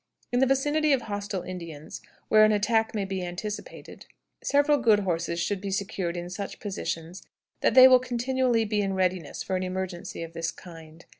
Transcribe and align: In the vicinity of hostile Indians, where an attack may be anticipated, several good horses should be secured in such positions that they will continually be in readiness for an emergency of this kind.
In 0.31 0.39
the 0.39 0.47
vicinity 0.47 0.93
of 0.93 1.03
hostile 1.03 1.43
Indians, 1.43 2.01
where 2.27 2.43
an 2.43 2.51
attack 2.51 2.95
may 2.95 3.05
be 3.05 3.23
anticipated, 3.23 4.07
several 4.43 4.79
good 4.79 5.01
horses 5.01 5.39
should 5.39 5.61
be 5.61 5.69
secured 5.69 6.17
in 6.17 6.27
such 6.27 6.59
positions 6.59 7.21
that 7.59 7.75
they 7.75 7.87
will 7.87 7.99
continually 7.99 8.65
be 8.65 8.81
in 8.81 8.93
readiness 8.95 9.43
for 9.43 9.55
an 9.55 9.61
emergency 9.61 10.23
of 10.23 10.33
this 10.33 10.49
kind. 10.49 11.05